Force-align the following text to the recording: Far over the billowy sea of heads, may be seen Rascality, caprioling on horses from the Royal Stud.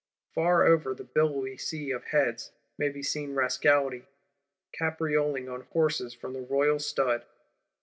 Far 0.33 0.63
over 0.65 0.95
the 0.95 1.03
billowy 1.03 1.57
sea 1.57 1.91
of 1.91 2.05
heads, 2.05 2.51
may 2.75 2.89
be 2.89 3.03
seen 3.03 3.35
Rascality, 3.35 4.07
caprioling 4.73 5.47
on 5.47 5.67
horses 5.73 6.11
from 6.15 6.33
the 6.33 6.41
Royal 6.41 6.79
Stud. 6.79 7.23